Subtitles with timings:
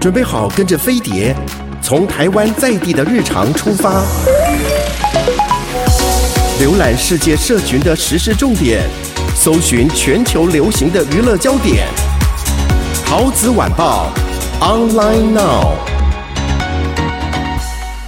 [0.00, 1.36] 准备好跟着飞碟，
[1.82, 4.02] 从台湾在地的日常出发，
[6.58, 8.80] 浏览世界社群的时事重点，
[9.34, 11.86] 搜寻全球流行的娱乐焦点。
[13.04, 14.10] 陶子晚报
[14.62, 15.74] ，online now。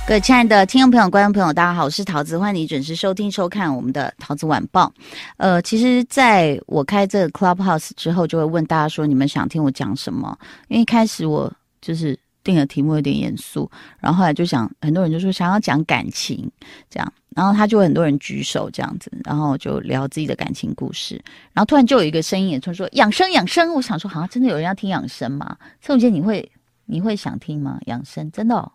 [0.06, 4.90] 各位亲爱的听众朋友、观众朋友，大家好，我是陶子，欢迎你准时收听、收看我们的陶子晚报。
[5.36, 10.34] 呃，其实在我开这个 Clubhouse 之后，就会问大家说，你们想听我讲什么？
[10.68, 11.52] 因为一开始我。
[11.82, 16.50] 就是定的题目有点严肃，然后后来就想，很多人就说想要讲感情
[16.88, 25.56] 这样，然后他就很多人举手这样子，然后就聊自己的感情故事，然后突然就有一个声音也突然说养生养生，我想说好像真的有人要听养生吗？
[25.80, 26.50] 蔡文杰，你会
[26.87, 27.78] 你会想听吗？
[27.87, 28.73] 养生真的哦，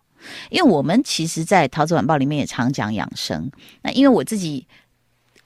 [0.50, 3.50] 因为我们其实，在陶子晚报里面也常讲养生，
[3.82, 4.66] 那因为我自己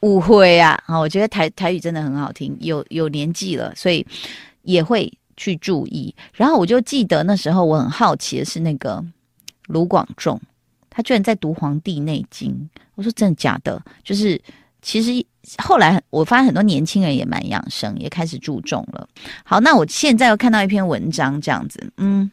[0.00, 4.06] 误会啊，啊，我觉得台台语真的很好听，有有年纪了，所以
[4.62, 5.12] 也会。
[5.36, 9.04] 去注意，然后我就记得那时候我很好奇的是那个
[9.66, 10.40] 卢广仲，
[10.90, 12.50] 他居然在读《黄帝内经》。
[12.94, 13.82] 我说真的假的？
[14.04, 14.40] 就是
[14.82, 15.24] 其实
[15.58, 19.08] 后来我发现很多年轻人也蛮养生，也开始注重了。
[19.44, 22.30] 好，那我现在又看到一篇文章，这样子，嗯，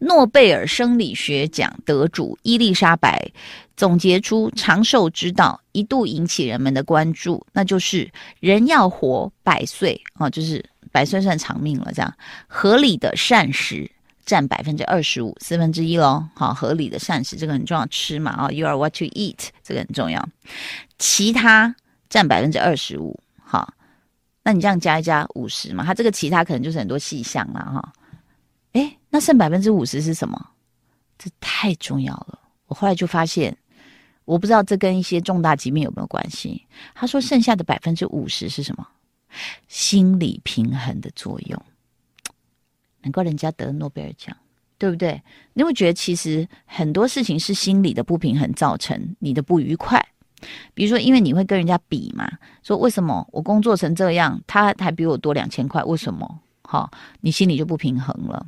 [0.00, 3.30] 诺贝尔生理学奖得主伊丽莎白
[3.76, 8.10] 总结出长寿之道，一度引起人们的关注，那就是
[8.40, 10.64] 人要活百岁啊，就是。
[10.96, 12.10] 白算算长命了，这样
[12.46, 13.90] 合理的膳食
[14.24, 16.26] 占百分之二十五，四分之一喽。
[16.34, 20.26] 好，合理的膳食这个很重要，吃嘛啊，you are what you eat 这个很重要。
[20.98, 21.76] 其他
[22.08, 23.74] 占百分之二十五，好，
[24.42, 27.92] 那你这样加一加五十嘛，它这个其他可能就是很多细项了哈。
[28.72, 30.48] 诶，那剩百分之五十是什么？
[31.18, 32.38] 这太重要了。
[32.68, 33.54] 我后来就发现，
[34.24, 36.66] 我不知道这跟一些重大疾病有没有关系。
[36.94, 38.86] 他说剩下的百分之五十是什么？
[39.68, 41.62] 心理平衡的作用，
[43.02, 44.36] 难怪人家得诺贝尔奖，
[44.78, 45.22] 对不对？
[45.54, 50.04] 你会觉得其实很多事情是心理的不平衡造成你的不愉快。
[50.74, 52.30] 比如说，因为你会跟人家比嘛，
[52.62, 56.40] 说为什么我工作成这样，他还比我多两千块，为什么？
[56.62, 58.46] 好，你心里就不平衡了。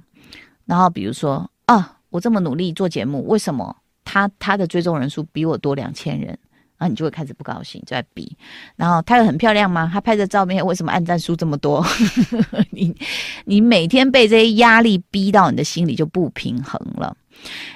[0.66, 6.38] 然后比如说啊，我这么努力做节目，为什么他他的追踪人数比我多两千人？
[6.78, 8.36] 然后你就会开始不高兴，就在比。
[8.76, 9.90] 然后她有很漂亮吗？
[9.92, 11.84] 她拍的照片为什么按赞数这么多？
[12.70, 12.94] 你
[13.44, 17.16] 你每天被这些压力逼到，你的心里就不平衡了。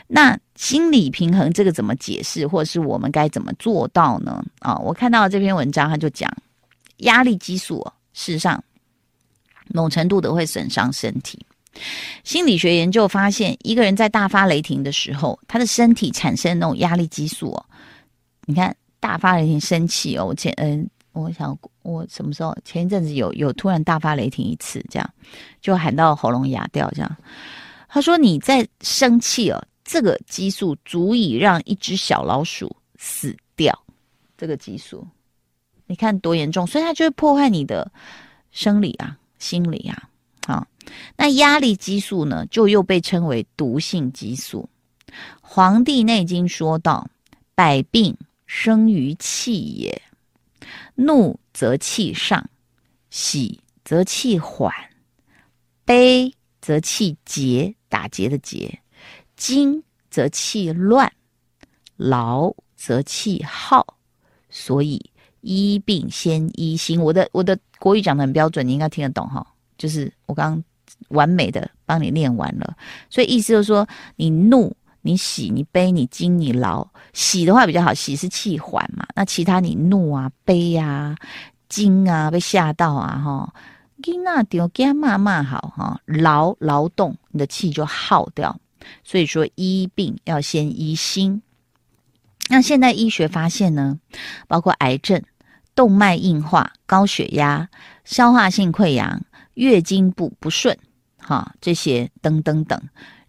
[0.07, 4.45] 那心理平衡这个怎么解释，或者是我们该怎么做到呢？
[4.61, 6.33] 啊，我看到这篇文章，他就讲
[6.99, 8.63] 压力激素，事实上
[9.69, 11.45] 某程度的会损伤身体。
[12.23, 17.65] 心理学研究发现，一个人在大发雷霆的时候，他的身体产生那种压力激素哦，
[18.47, 18.77] 你看。
[19.03, 20.27] 大发雷霆，生气哦！
[20.27, 25.11] 我前嗯，我想我什么时候前一阵子有有突然大发雷霆一次，这样
[25.61, 27.17] 就喊到喉咙哑掉，这样。
[27.89, 33.77] 他说你在生气哦，这个激素足以让一只小老鼠死掉。
[34.39, 35.05] 这个激素，
[35.87, 37.91] 你看多严重，所以它就会破坏你的
[38.53, 40.09] 生理啊、心理啊。
[40.47, 40.65] 好，
[41.17, 44.69] 那压力激素呢，就又被称为毒性激素。
[45.41, 47.05] 《黄帝内经》说道
[47.57, 48.17] ：“百病。”
[48.55, 50.03] 生于气也，
[50.95, 52.51] 怒则气上，
[53.09, 54.71] 喜则气缓，
[55.87, 56.31] 悲
[56.61, 58.79] 则气结，打结的结，
[59.37, 61.11] 惊则气乱，
[61.97, 63.97] 劳则气耗。
[64.51, 65.03] 所以
[65.41, 67.01] 医病先医心。
[67.01, 69.45] 我的我的国语讲的很标准，你应该听得懂哈。
[69.79, 70.63] 就是我刚
[71.09, 72.77] 完美的帮你念完了，
[73.09, 74.77] 所以意思就是说，你怒。
[75.03, 76.89] 你喜，你悲，你惊，你劳。
[77.13, 79.07] 喜的话比较好，喜是气缓嘛。
[79.15, 81.17] 那其他你怒啊、悲、啊、
[81.69, 83.55] 惊啊、被吓到啊，哈，
[84.03, 88.59] 惊啊丢惊骂骂好哈，劳劳动你的气就耗掉。
[89.05, 91.43] 所以说医病要先医心。
[92.49, 93.99] 那现代医学发现呢，
[94.49, 95.23] 包括癌症、
[95.75, 97.69] 动脉硬化、高血压、
[98.05, 99.23] 消化性溃疡、
[99.55, 100.77] 月经不不顺，
[101.19, 102.81] 哈，这些等等等。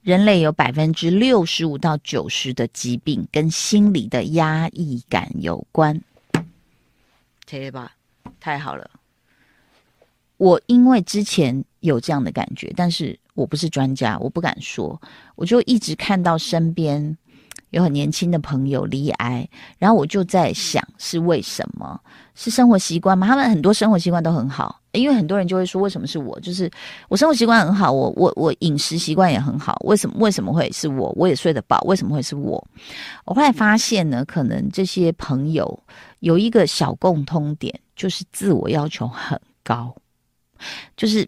[0.03, 6.01] 人类有百分之六十五到九十的疾病跟心理的压抑感有关，
[7.49, 7.95] 可以吧？
[8.41, 8.89] 太好了！
[10.35, 15.01] 我因为之前有这样的感觉，但是我不是专家，我不敢说，
[15.35, 17.17] 我就一直看到身边
[17.73, 19.47] 有很年轻的朋友罹癌，
[19.79, 21.99] 然后我就在想是为什么？
[22.35, 23.25] 是生活习惯吗？
[23.27, 24.79] 他们很多生活习惯都很好。
[24.91, 26.39] 因为很多人就会说，为什么是我？
[26.39, 26.69] 就是
[27.09, 31.11] 我生活习惯很好，我我我饮食习惯也很好，为什么为什么会是我？
[31.15, 32.63] 我也睡得饱，为什么会是我？
[33.25, 35.83] 我后来发现呢，可能这些朋友
[36.19, 39.95] 有一个小共通点，就是自我要求很高，
[40.95, 41.27] 就是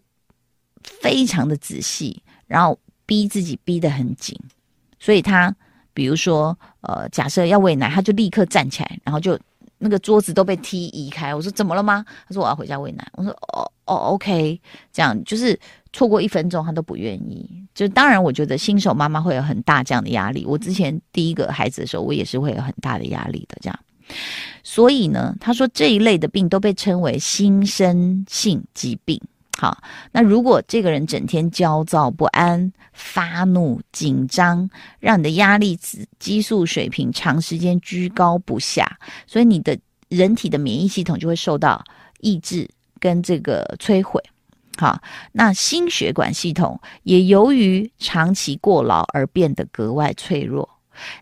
[0.84, 4.38] 非常的仔细，然后逼自己逼得很紧，
[5.00, 5.52] 所以他
[5.96, 9.38] 比如说呃，假设要喂奶，他就立刻站起来，然后就
[9.78, 11.34] 那个桌子都被踢移开。
[11.34, 12.04] 我说怎么了吗？
[12.28, 13.08] 他说我要回家喂奶。
[13.14, 14.60] 我说哦哦，OK，
[14.92, 15.58] 这样就是
[15.94, 17.48] 错过一分钟他都不愿意。
[17.74, 20.44] 就当然，我觉得新手妈妈会有很大这样的压力。
[20.46, 23.56] 我之前第一个孩子的时候，我也是会有很大的压力的。
[23.62, 23.78] 这样，
[24.62, 29.18] 所以呢，他说这一类的病都被称为新生性疾病。
[29.58, 29.82] 好，
[30.12, 34.68] 那如果这个人整天焦躁不安、发怒、紧张，
[35.00, 35.78] 让你的压力
[36.18, 39.78] 激素水平长时间居高不下，所以你的
[40.10, 41.82] 人体的免疫系统就会受到
[42.20, 42.68] 抑制
[43.00, 44.22] 跟这个摧毁。
[44.76, 45.00] 好，
[45.32, 50.68] 那心血管系统也由于长期过劳而变得格外脆弱。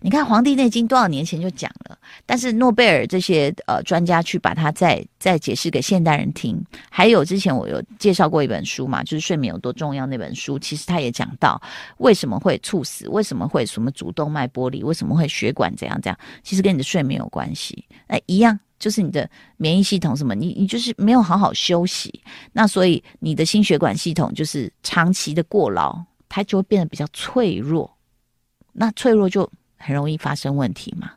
[0.01, 6.63] 你看《黄帝内经》多少年前就讲了，但是诺贝尔这些呃专家去把它再再解释给现代人听。
[6.91, 11.61] 还有之前我有介绍过一本书嘛，就是睡眠有多重要那本书，其实他也讲到
[11.99, 17.85] 为什么会猝死，为什么会什么主动脉剥离，为什么会血管怎样怎样，其实跟你的睡眠有关系。
[18.07, 22.23] 那一样就是你的免疫系统什么，你你就是没有好好休息，
[22.53, 25.99] 那所以你的心血管系统就是长期的过劳，
[26.29, 27.91] 它就会变得比较脆弱。
[28.73, 29.51] 那脆弱就。
[29.85, 31.11] 很容易发生问题嘛，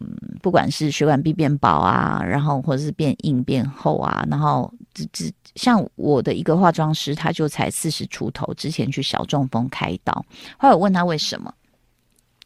[0.00, 10.12] 嗯，不管是血管壁变薄啊，然后或者是变硬变厚啊，然后这这像我的一个化妆师，他就才四十出头，之前去小中风开刀，
[10.56, 11.52] 后来我问他为什么，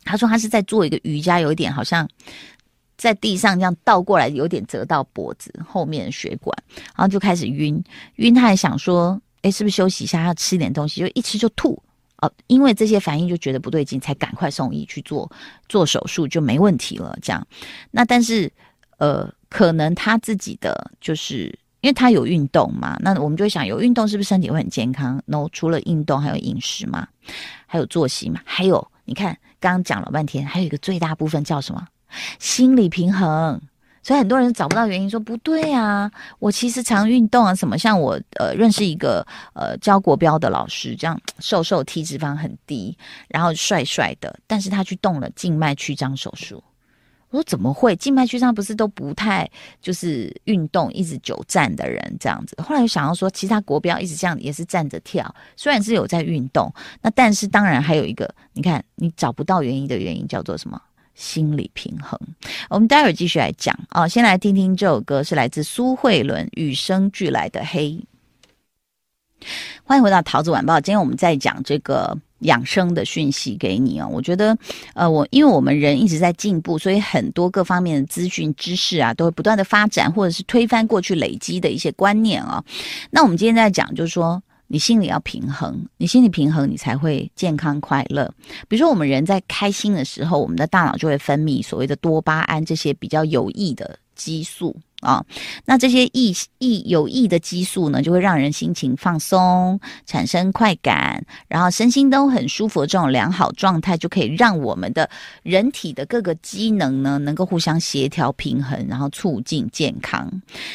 [0.03, 2.09] 他说他是在做一个瑜伽，有一点好像
[2.97, 6.53] 在地上这样倒过来，有点折到脖子后面的血管，
[6.97, 7.81] 然后就开始晕
[8.17, 11.81] 晕，他还想说，哎，是不是休息一下，要吃点东西，就一吃就吐。
[12.19, 15.31] 哦，因为这些反应就觉得不对劲，才赶快送医去做
[15.69, 17.17] 做手术，就没问题了。
[17.23, 17.47] 这样，
[17.91, 18.53] 那但是
[18.99, 21.47] 呃，可能他自己的就是
[21.81, 27.07] 因为他有运动嘛，那我们就会想，有运动是不是身体会很健康？No，除了运动，还有饮食嘛，
[27.67, 31.87] 还有作息嘛，还有你看刚刚讲了半天，还有一个最大部分叫什么？
[32.41, 33.61] 心理平衡。
[34.09, 39.23] 所以很多人找不到原因，说不对啊，我其实常运动啊，什么像我呃认识一个
[39.53, 42.97] 呃教国标的老师，这样瘦瘦，体脂肪很低，
[43.29, 46.65] 然后帅帅的，但是他去动了静脉曲张手术。
[47.29, 47.95] 我说怎么会？
[47.97, 49.47] 静脉曲张不是都不太
[49.83, 52.57] 就是运动，一直久站的人这样子。
[52.67, 56.73] 后来又想要说，其他国标一直这样也是站着跳，虽然是有在运动，
[57.03, 60.81] 那但是当然还有一个，你看你找不到原因的原因叫做什么？
[61.19, 62.17] 心理平衡，
[62.71, 64.07] 我们待会儿继续来讲啊。
[64.07, 67.91] 先来听听这首歌，是来自苏慧伦《与生俱来的黑》。
[69.83, 74.09] 欢迎回到桃子晚报，今天我们在讲这个养生的讯息给你哦。
[74.13, 74.57] 我觉得，
[74.95, 82.63] 呃，我因为我们人一直在进步，所以很多各方面的资讯知识啊，都会不断的发展，或者是推翻过去累积的一些观念啊。
[83.11, 84.41] 那我们今天在讲，就是说。
[84.69, 88.33] 你心里要平衡，你心里平衡，你才会健康快乐。
[88.69, 94.77] 比如说，我们人在开心的时候，我们的大脑就会分泌所谓的多巴胺这些比较有益的激素。
[95.01, 95.25] 啊、
[95.65, 102.85] 那这些益益有益的激素呢，就会让人心情放松，产生快感，然后身心都很舒服。
[102.85, 105.09] 这种良好状态就可以让我们的
[105.45, 110.29] 人体的各个机能呢，能够互相协调平衡，然后促进健康。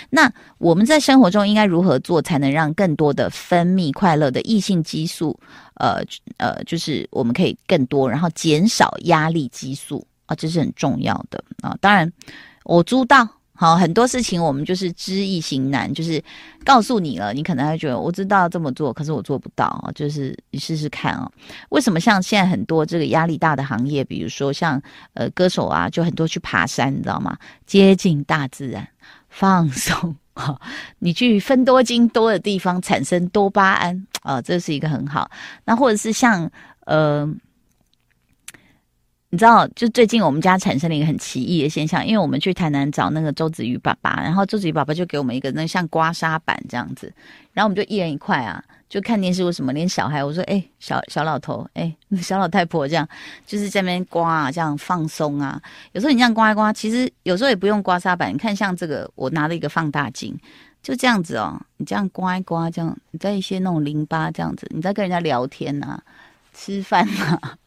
[0.09, 5.37] 那我们在生活中应该如何做，才能让更多的分泌快乐的异性激素？
[5.75, 6.01] 呃
[6.37, 11.75] 呃，就是我们可以更多，然后减少压力激素啊，这是很重要的啊。
[11.81, 12.09] 当然，
[12.63, 13.27] 我知道。
[13.55, 16.21] 好，很多事情我们就是知易行难，就是
[16.65, 19.91] 告诉你了，你可能会觉得我知道这么做，可是我做不到。
[19.93, 21.31] 就是你试试看啊。
[21.69, 24.81] 为什么像现在很多这个压力大的行业，比如说像
[25.13, 27.37] 呃歌手啊，就很多去爬山，你知道吗？
[27.67, 28.87] 接近大自然，
[29.29, 30.59] 放松啊，
[30.97, 35.29] 你去分多精多的地方产生多巴胺啊，这是一个很好。
[35.65, 36.49] 那或者是像
[36.85, 37.31] 呃。
[39.33, 47.11] 你知道，就最近我们家产生了一个很奇异的现象，因为我们去台南找那个周子瑜爸爸，然后周子瑜爸爸就给我们一个那像刮痧板这样子，
[47.51, 53.09] 然后我们就一人一块啊，就看电视为什么连小孩，我说哎，小小老头，哎， 小老太婆这样，
[53.43, 55.59] 就是在那边刮啊，这样放松啊。
[55.93, 60.37] 有时候你这样刮一刮，其实有时候也不用刮痧板，你看像这个，我拿了一个放大镜，
[60.83, 66.03] 就这样子哦，你这样刮一刮，这样你在一些那种淋巴这样子，你在跟人家聊天呐、啊，
[66.53, 67.57] 吃饭呐、啊。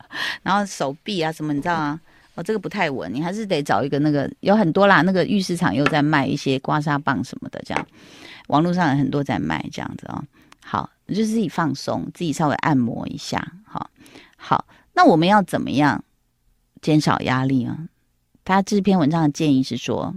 [0.42, 2.00] 然后手臂啊什么，你知道吗？
[2.35, 7.87] 哦，这个不太稳，你还是得找一个那个有很多啦，那个浴市场又在卖一些刮痧棒什么的，这样
[8.49, 10.23] 网络上有很多在卖这样子哦。
[10.62, 13.52] 好，就是自己放松，自己稍微按摩一下。
[13.64, 13.90] 好，
[14.37, 16.04] 好，那我们要怎么样
[16.82, 17.88] 减少压力啊？
[18.44, 20.14] 他这篇文章的建议是说，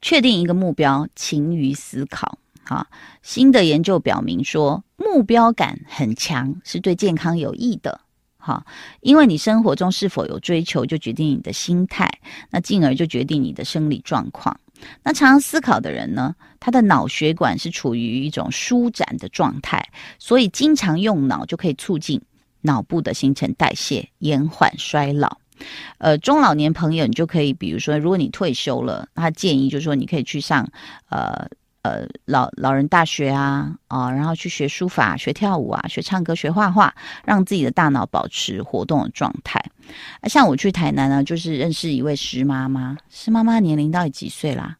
[0.00, 2.38] 确定一个目标，勤于思考。
[2.66, 2.88] 哈，
[3.22, 8.00] 新的研究表明说，目标感很强是对健康有益的。
[8.38, 8.64] 哈，
[9.00, 12.08] 因为你生活中是否有追求，就决定你的心态，
[12.50, 14.60] 那进而就决定你的生理状况。
[15.02, 22.20] 那常常思考的人呢，他的脑血管是处于一种舒展的状态，所以经常用脑就可以促进
[22.60, 25.38] 脑部的新陈代谢，延缓衰老。
[25.98, 30.68] 呃，中老年朋友，你就可以，比如说，如果你退休了，他建议就是说，你可以去上
[31.08, 31.48] 呃
[31.86, 36.92] 呃老老人大学啊啊，然后去学书法、学跳舞啊、学唱歌、学画画，
[37.24, 39.62] 让自己的大脑保持活动的状态。
[40.20, 44.76] 啊，像我去台南呢，就是认识一位施妈妈，施妈妈年龄到底几岁啦？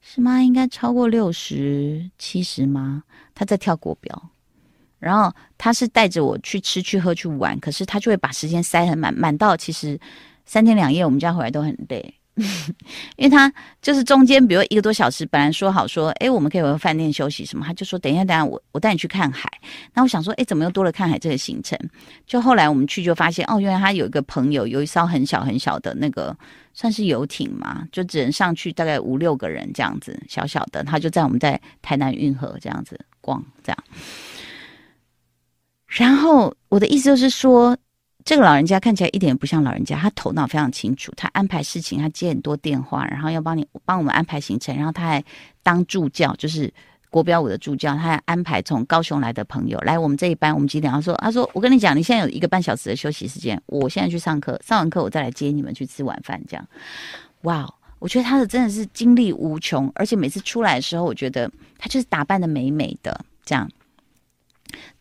[0.00, 3.04] 施妈应该超过六十七十吗？
[3.34, 4.30] 她在跳国标。
[4.98, 9.98] 然后他是带着我去吃、去喝、去玩，可是他就会把时间塞很满，满到其实
[10.44, 12.14] 三天两夜我们家回来都很累，
[13.16, 19.50] 因为他就是中间比如一个多小时，本来说好说，哎，我们可以回饭店休息什么，他就说等一下，等一下，我我带你去看海。
[19.94, 21.78] 那我想说，哎，怎么又多了看海这个行程？
[22.26, 26.36] 就后来我们去就发现，哦，原来他有一个朋友有一艘很小很小的那个
[26.72, 33.84] 算是游艇嘛，就只能上去大概五六个人这样子，小小的，他就在我们在台南运河这样子逛这样。
[35.86, 37.76] 然后我的意思就是说，
[38.24, 45.24] 这个老人家看起来一点也不像老人家，他头脑非常清楚，他安排事情，他接很多电话，然后要帮你帮我们安排行程，然后他还
[45.62, 46.72] 当助教，就是
[47.08, 50.92] 国标舞的助教，他还安排从高雄来的朋友来我们这一班，我们几点？
[50.92, 56.66] 他说：“他说我跟你讲，你现在有一个半小时的休息时间，我现在去上课，上完课我再来接你们去吃晚饭。”这样，
[57.42, 63.68] 哇，我觉得他的真的是精力无穷，而且每次出来的时候，我觉得他就是打扮的美美的这样。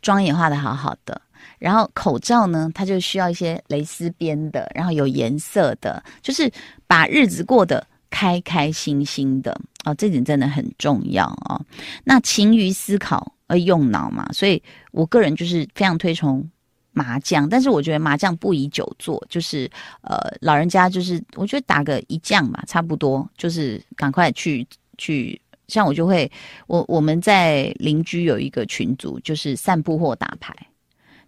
[0.02, 1.22] 妆也画的好好的，
[1.60, 6.52] 然后口罩呢，它就需要一些蕾丝边的，然后有颜色的，就是
[6.88, 11.62] 把日子过得开开心心的哦，这点真的很重要哦。
[12.04, 14.62] 那勤于思考而用脑嘛，所以
[14.92, 16.50] 我个人就是非常推崇
[16.92, 19.70] 麻将，但是我觉得麻将不宜久坐，就是
[20.02, 24.66] 呃，老人家就是我觉得打个一将吧，差不多，就是赶快去
[24.98, 25.40] 去。
[25.68, 26.32] 像我就会，
[26.66, 30.52] 我我们在邻居有一个群组，就是散步或打牌，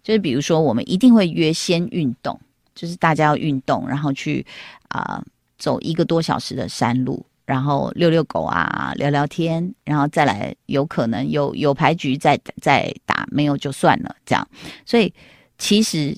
[0.02, 2.38] 就是比如说我们一定会约先运动，
[2.74, 4.44] 就是大家要运动，然后去
[4.88, 5.22] 啊、
[5.58, 14.48] 走一个多小时的山路，然后遛遛狗啊，聊聊天，然后再来有可能有有牌局再再打，没有就算了这样，
[14.84, 15.12] 所以
[15.58, 16.16] 其实。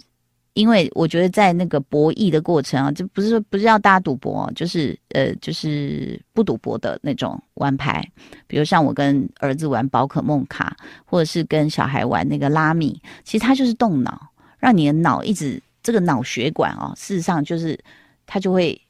[0.55, 8.09] 因为我觉得在那个博弈的过程啊，就不是说不是要大家赌博，就是呃，就是不赌博的那种玩牌。
[8.47, 17.79] 比如像我跟儿子玩宝可梦卡，或者是跟小孩玩那个拉米，其实它就是动脑，让你的脑一直这个脑血管哦，事实上就是
[18.25, 18.81] 它就会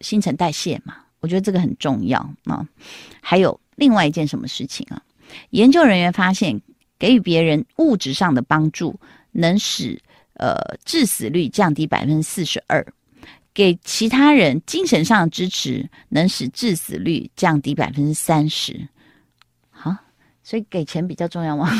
[0.00, 0.96] 新陈代谢嘛。
[1.20, 2.66] 我觉得这个很重要啊。
[3.20, 5.00] 还有另外一件什么事情啊？
[5.50, 6.60] 研究人员发现，
[6.98, 8.98] 给予别人物质上的帮助，
[9.30, 10.02] 能使
[10.34, 12.84] 呃，致死率降低百分之四十二，
[13.54, 18.88] 给其他人精神上的支持，能使致死率降低百分之三十。
[19.70, 19.94] 好，
[20.42, 21.70] 所以给钱比较重要吗？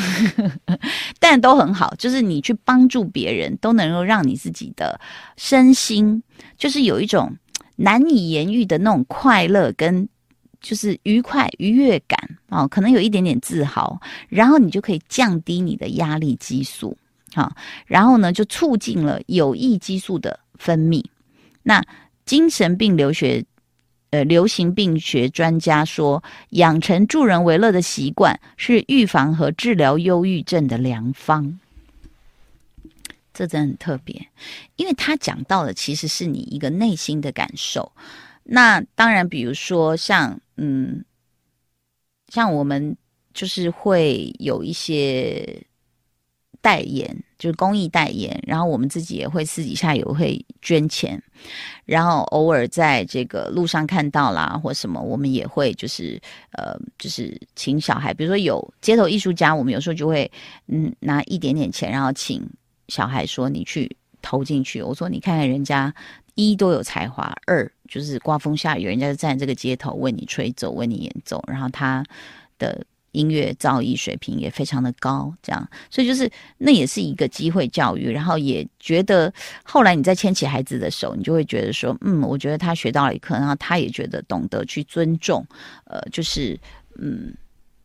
[1.19, 4.99] 但都很好，就是你去帮助别人，都能够让你自己的
[5.35, 6.21] 身心，
[6.57, 7.35] 就是有一种
[7.77, 10.07] 难以言喻的那种快乐跟
[10.61, 12.17] 就是愉快愉悦感
[12.49, 16.97] 哦，可能有一点点自豪，然后你就可以降低你的压力激素。
[17.35, 17.55] 好，
[17.87, 21.03] 然后呢，就促进了有益激素的分泌。
[21.63, 21.83] 那
[22.25, 23.43] 精神病流学，
[24.11, 31.59] 呃，流行病学专家说，养成助人为乐的习惯是预防和治疗忧郁症的良方。
[33.33, 34.27] 这真的很特别，
[34.75, 37.91] 因为他讲到的其实是你一个内心的感受。
[38.43, 41.03] 那当然，比如说像，嗯，
[42.27, 42.95] 像我们
[43.33, 45.65] 就是会有一些。
[46.63, 51.21] 代言就是公益代言，然后我们自己也会私底下也会捐钱，
[51.83, 56.17] 然后偶尔在这个路上看到啦或什么，我们也会就是
[56.53, 60.31] 呃就是请小孩，比如说有街头艺术家，我们有时候就会
[60.67, 62.41] 嗯拿一点点钱，然后请
[62.87, 64.81] 小孩说你去投进去。
[64.81, 65.93] 我说你看看人家
[66.35, 72.01] 一多有才华，二就是刮风下雨，人家就站在这个街头为你吹奏，为你演奏，然后他
[72.57, 72.85] 的。
[73.13, 85.45] 音乐造诣水平也非常的高，这样，所以就是那也是一个机会教育，然后也觉得后来你再牵起孩子的手，你就会觉得说，嗯，我觉得他学到了一课，然后他也觉得懂得去尊重，
[85.85, 86.59] 呃，就是
[86.99, 87.33] 嗯，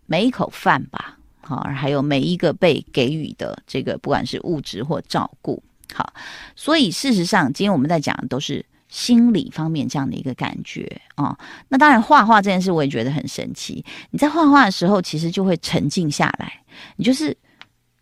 [0.06, 6.12] 每一口饭吧，好，还有每一个被给予的这个，不管是物质或照顾，好，
[6.56, 11.38] 所以事实上，今天我们在讲的都是心理方面这样的一个感觉啊、哦。
[11.68, 13.85] 那当然，画画这件事我也觉得很神奇。
[14.11, 16.52] 你在画画的时候，其实就会沉静下来，
[16.97, 17.37] 你就是。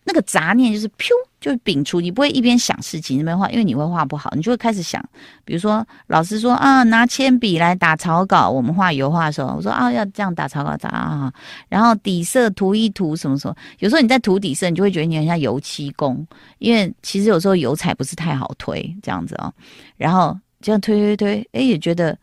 [0.09, 5.05] 那个杂念就是噗，就是摒除，你不会一边想事情一边画，因为你会画不好，你就会开始想，
[5.45, 11.33] 比如说老师说啊，拿铅笔来打草稿，我们画油画的时候，我说啊，要这样打草稿打啊，
[11.69, 16.25] 然后底色涂一涂什么什么，有时候你在涂底色，你就会觉得你很像油漆工，
[16.59, 19.53] 因为其实有时候油彩不是太好推这样子哦，
[19.97, 22.19] 然后这样推推推，哎，也觉得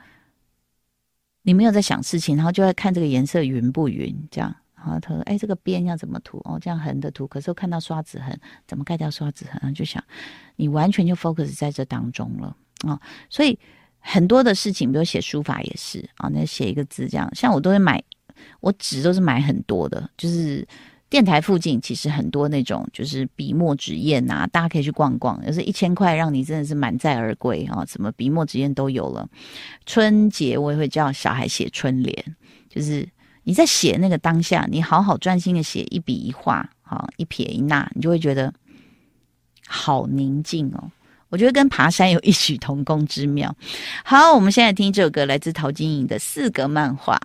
[1.43, 4.53] 你没有在想事情，然后就在看这个颜色匀不匀这样。
[4.75, 6.39] 然后他说：“哎，这个边要怎么涂？
[6.43, 7.25] 哦，这样横的涂。
[7.25, 9.73] 可是我看到刷子痕，怎么盖掉刷子痕？
[9.73, 10.03] 就想，
[10.57, 12.53] 你完全就 focus 在这当中了
[12.85, 13.57] 啊、所以
[13.99, 18.03] 很多的事情，比如写书法也是啊，那、写一个字这样，像我都会买，
[18.59, 20.09] 我纸都是买很多的。
[20.17, 20.67] 就是
[21.13, 27.85] 电台附近其实很多那种就是笔墨纸砚啊，大家可以去逛逛，有时一千块让你真的是满载而归啊！
[27.85, 29.29] 什么笔墨纸砚都有了。
[29.85, 32.35] 春节我也会叫小孩写春联，
[32.67, 33.07] 就是。”
[33.45, 38.53] 你在写那个当下，你好好专心的写一笔一画，好一撇一捺，你就会觉得
[39.67, 40.89] 好宁静哦。
[41.27, 43.53] 我觉得跟爬山有异曲同工之妙。
[44.05, 47.17] 好，我们现在听这首歌，来自陶晶莹的《四格漫画》。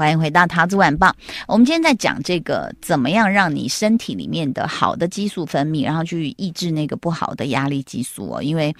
[0.00, 1.14] 欢迎回到桃子晚报。
[1.46, 8.42] 我们今天在讲这个，怎么样让你身体里面的好的激素分泌，然后去抑制那个不好的压力激素哦。
[8.42, 8.74] 因为，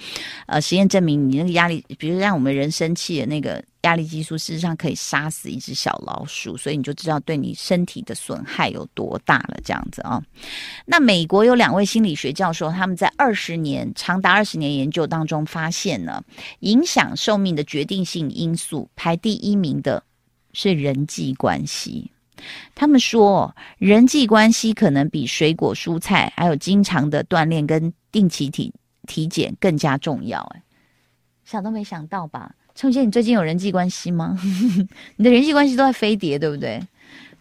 [0.46, 9.58] 呃，实验证明，你那个压力，比如让我们人生气的那个压力激素，事实上可以杀死一只小老鼠，所以你就知道对你身体的损害有多大了。
[9.62, 10.22] 这样子啊、
[10.86, 16.24] 那美国有两位心理学教授，他们在二十年长达二十年研究当中发现呢，
[16.60, 20.02] 影响寿命的决定性因素排第一名的。
[20.52, 22.10] 是人际关系，
[22.74, 28.72] 他们说人际关系可能比水果、蔬菜，还有经常的锻炼跟定期体
[29.06, 30.40] 体检更加重要。
[30.54, 30.62] 哎，
[31.44, 32.54] 想都没想到吧？
[32.74, 34.38] 陈永健，你最近有人际关系吗？
[35.16, 36.80] 你的人际关系都在飞碟，对不对？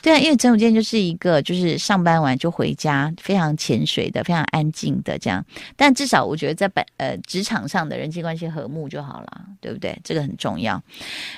[0.02, 5.46] 对啊，因为陈永健就是一个就是上班完就回家，非常潜水的，非常安静的这样。
[5.76, 10.00] 但至少我觉得在本呃职场上的人际关系和睦就好了，对不对？
[10.02, 10.82] 这个很重要。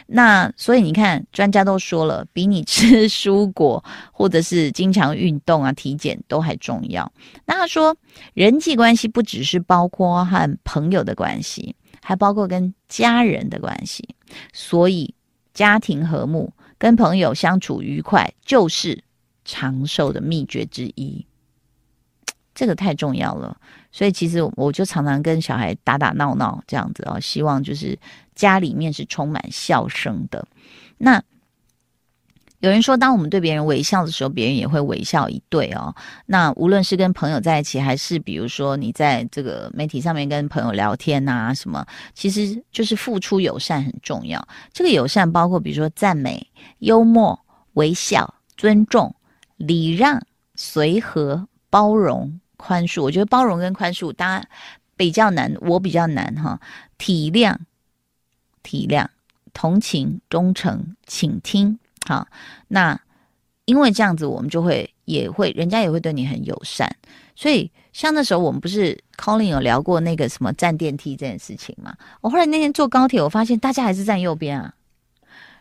[0.06, 7.12] 那所以你看，专家都说了，比你吃蔬果或者是经常运动啊、体检都还重要。
[7.46, 7.98] 那他说，
[8.36, 14.08] 人际关系不只是包括和朋友的关系，还包括跟家人的关系。
[14.54, 15.15] 所以
[15.52, 16.54] 家庭和睦。
[16.82, 19.04] 跟朋友相处愉快，就是
[19.46, 21.24] 长寿的秘诀之一。
[22.56, 23.56] 这个太重要了，
[23.91, 27.96] 所以其实我就常常跟小孩打打闹闹这样子哦，希望就是
[28.34, 30.48] 家里面是充满笑声的。
[30.98, 31.24] 那。
[32.62, 35.93] 有人说，当我们对别人微笑的时候，别人也会微笑以对哦。
[36.28, 44.47] 那无论是跟朋友在一起，还是比如说你在这个媒体上面跟朋友聊天啊，什么，其实就是付出友善很重要。
[44.71, 46.47] 这个友善包括比如说赞美、
[46.80, 47.39] 幽默、
[47.74, 49.15] 微笑、尊重、
[49.58, 50.21] 礼让、
[50.54, 53.02] 随和、包容、宽恕。
[53.02, 54.47] 我觉得包容跟宽恕，大家
[54.95, 56.60] 比较难，我比较难哈。
[57.00, 57.56] 体谅、
[58.62, 59.08] 体谅、
[59.52, 61.80] 同情、忠诚、倾听。
[62.06, 62.28] 好，
[62.68, 63.00] 那
[63.66, 66.94] 因为这样子，我们就会也会，人家也会对你很友善。
[67.36, 71.96] 所以，像那时候我们不是 Colin 有聊过那个什么站电梯这件事情嘛？
[72.22, 74.74] 我后来那天坐高铁，我发现大家还是站右边啊，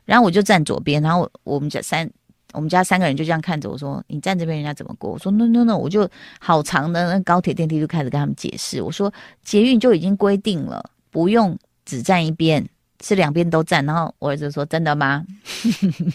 [0.04, 2.10] 然后我就站左边，然后我们家三
[2.52, 6.08] 我们家三个人就这样看着我说：“你站这边，人家怎么过？”我说：“No No No！” 我就
[6.40, 9.12] 好长的那高铁电梯就开始跟他们解释，我说
[9.44, 12.68] ：“捷运就已经规定了，不用只站一边。”
[13.02, 15.24] 是两边都站，然后我儿子说：“真的吗？”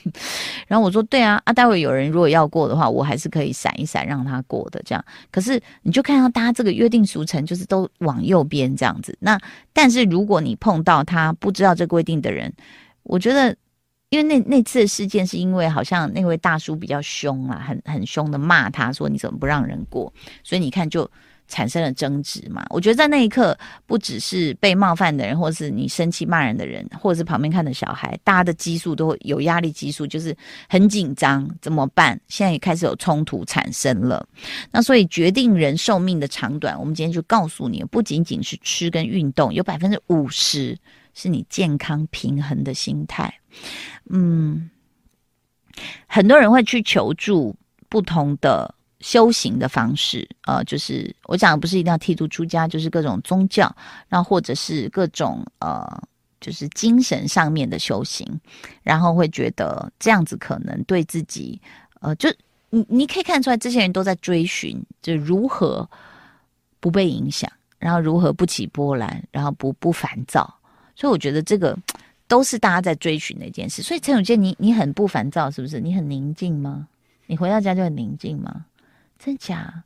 [0.67, 4.81] 然后我说：“对啊，啊，待会有人如果要过的话，我还是可以闪一闪让他过的。
[4.85, 9.17] 这样，可是你就看到大家这个约定俗成，就是都往右边这样子。
[9.19, 9.39] 那
[9.73, 12.53] 但是如果你碰到他不知道这规定的人，
[13.03, 13.55] 我觉得，
[14.09, 21.09] 因为那那次的事件是因为好像那位大叔比较凶啊，很很凶的骂他说：‘你怎么不让人过？’所以你看就。”
[21.47, 22.65] 产生了争执嘛？
[22.69, 30.35] 我觉得在那一刻，不只是被冒犯的人，或是你生气骂人的人，或者是旁边看的小孩，大家的激素都会有压力激素，就是
[30.67, 32.19] 很紧张，怎么办？
[32.27, 34.27] 现在也开始有冲突产生了。
[34.71, 40.77] 那所以决定人寿命的长短，我们今天就告诉你，不仅仅是吃跟运动，有百分之五十
[41.13, 43.33] 是你健康平衡的心态。
[44.09, 44.69] 嗯，
[46.07, 47.55] 很多人会去求助
[47.87, 48.73] 不同的。
[49.05, 53.71] 修行的方式，呃，就是我讲的不是一定要剃度出家，就是各种宗教，
[54.09, 55.87] 然后或者是各种呃，
[56.41, 58.27] 就是精神上面的修行，
[58.81, 61.61] 然后会觉得这样子可能对自己，
[62.01, 62.27] 呃，就
[62.71, 65.87] 你你可以看出来，这些人都在追寻，就如何
[66.79, 67.47] 不被影响。
[67.77, 70.51] 然后如何不起波澜，然后不不烦躁。
[70.95, 71.77] 所以我觉得这个
[72.27, 73.83] 都是大家在追寻的一件事。
[73.83, 75.79] 所以陈永健，你你很不烦躁是不是？
[75.79, 76.87] 你很宁静吗？
[77.27, 78.65] 你回到家就很宁静吗？
[79.17, 79.83] 真假？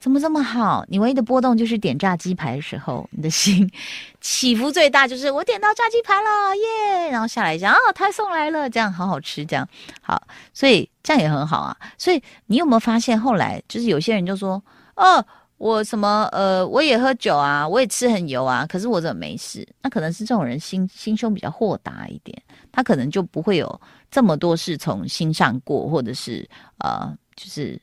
[0.00, 0.84] 怎么这么好？
[0.88, 3.70] 你唯一的波动就是点炸鸡排的时候，你的心
[4.20, 7.08] 起伏最大，就是我点到炸鸡排了耶！
[7.10, 9.66] 然后下来讲啊，他送来了，这样好好吃，这样
[10.02, 11.74] 好，所以这样也很好啊。
[11.96, 14.62] 所以你有没有发现后来就是有些人就说
[14.96, 15.24] 哦，
[15.56, 19.66] 我什么呃，我也喝酒啊，我也吃很油啊，可是我怎么没事？
[19.80, 26.46] 那可能是这种人心心胸比较豁达一点，他可能就不会有这么多事从心上过，或者是
[26.80, 27.80] 呃，就是。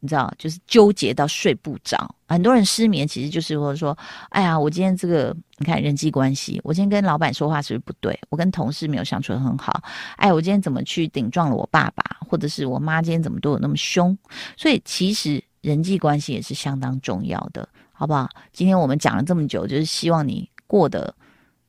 [0.00, 2.14] 你知道，就是纠结到睡不着。
[2.28, 3.96] 很多人失眠，其实就是或者说，
[4.28, 8.18] 哎呀，我今天这个，你看人际关系，我今天跟老板说话是不是不对？
[8.28, 9.82] 我跟同事没有相处得很好。
[10.16, 14.16] 哎，我今天怎么去顶撞了我爸爸，或者是我妈今天怎么对我那么凶？
[14.56, 18.28] 所以其实人际关系也是相当重要的，好不好？
[18.52, 21.12] 今天我们讲了这么久，就是希望你过得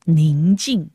[0.06, 0.88] 宁静、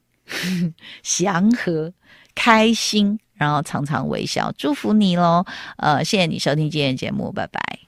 [1.02, 1.92] 祥和、
[2.34, 3.18] 开心。
[3.34, 5.44] 然后常常微笑，祝福你喽！
[5.76, 7.83] 呃，谢谢你收听今天的节目，拜拜。